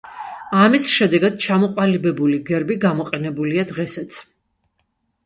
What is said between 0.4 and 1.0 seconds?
ამის